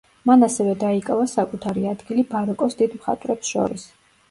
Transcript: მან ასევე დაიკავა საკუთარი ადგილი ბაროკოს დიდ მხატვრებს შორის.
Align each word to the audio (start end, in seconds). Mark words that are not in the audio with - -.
მან 0.27 0.45
ასევე 0.45 0.71
დაიკავა 0.83 1.27
საკუთარი 1.33 1.85
ადგილი 1.91 2.25
ბაროკოს 2.33 2.81
დიდ 2.83 2.99
მხატვრებს 3.03 3.55
შორის. 3.55 3.89